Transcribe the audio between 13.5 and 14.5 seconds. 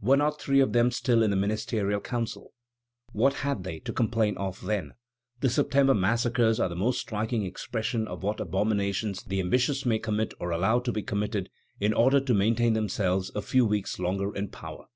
weeks longer in